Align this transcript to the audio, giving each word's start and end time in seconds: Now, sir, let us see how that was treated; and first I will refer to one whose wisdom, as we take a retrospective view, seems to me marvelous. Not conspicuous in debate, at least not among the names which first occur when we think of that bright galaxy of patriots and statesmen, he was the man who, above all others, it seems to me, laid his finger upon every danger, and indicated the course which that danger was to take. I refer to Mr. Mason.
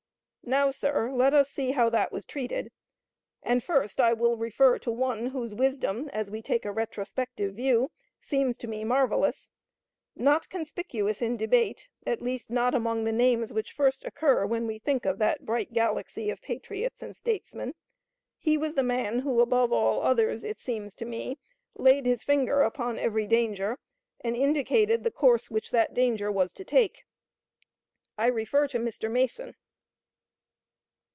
Now, 0.43 0.69
sir, 0.69 1.09
let 1.13 1.33
us 1.33 1.49
see 1.49 1.71
how 1.71 1.89
that 1.91 2.11
was 2.11 2.25
treated; 2.25 2.73
and 3.41 3.63
first 3.63 4.01
I 4.01 4.11
will 4.11 4.35
refer 4.35 4.77
to 4.79 4.91
one 4.91 5.27
whose 5.27 5.53
wisdom, 5.55 6.09
as 6.09 6.29
we 6.29 6.41
take 6.41 6.65
a 6.65 6.73
retrospective 6.73 7.55
view, 7.55 7.89
seems 8.19 8.57
to 8.57 8.67
me 8.67 8.83
marvelous. 8.83 9.49
Not 10.13 10.49
conspicuous 10.49 11.21
in 11.21 11.37
debate, 11.37 11.87
at 12.05 12.21
least 12.21 12.49
not 12.51 12.75
among 12.75 13.05
the 13.05 13.13
names 13.13 13.53
which 13.53 13.71
first 13.71 14.03
occur 14.03 14.45
when 14.45 14.67
we 14.67 14.77
think 14.77 15.05
of 15.05 15.19
that 15.19 15.45
bright 15.45 15.71
galaxy 15.71 16.29
of 16.29 16.41
patriots 16.41 17.01
and 17.01 17.15
statesmen, 17.15 17.73
he 18.37 18.57
was 18.57 18.73
the 18.73 18.83
man 18.83 19.19
who, 19.19 19.39
above 19.39 19.71
all 19.71 20.01
others, 20.01 20.43
it 20.43 20.59
seems 20.59 20.93
to 20.95 21.05
me, 21.05 21.37
laid 21.75 22.05
his 22.05 22.23
finger 22.25 22.61
upon 22.61 22.99
every 22.99 23.27
danger, 23.27 23.77
and 24.19 24.35
indicated 24.35 25.05
the 25.05 25.11
course 25.11 25.49
which 25.49 25.71
that 25.71 25.93
danger 25.93 26.29
was 26.29 26.51
to 26.51 26.65
take. 26.65 27.05
I 28.17 28.25
refer 28.27 28.67
to 28.69 28.79
Mr. 28.79 29.09
Mason. 29.09 29.55